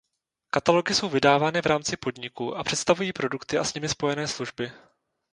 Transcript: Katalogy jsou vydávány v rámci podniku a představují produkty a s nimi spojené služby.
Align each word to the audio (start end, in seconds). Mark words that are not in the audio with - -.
Katalogy 0.49 0.89
jsou 0.95 1.09
vydávány 1.09 1.61
v 1.61 1.65
rámci 1.65 1.97
podniku 1.97 2.55
a 2.55 2.63
představují 2.63 3.13
produkty 3.13 3.57
a 3.57 3.63
s 3.63 3.73
nimi 3.73 3.89
spojené 3.89 4.27
služby. 4.27 4.71